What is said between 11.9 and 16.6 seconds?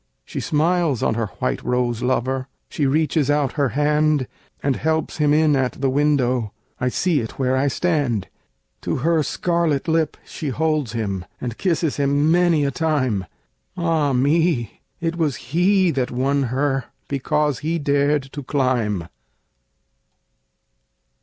him many a time Ah, me! it was he that won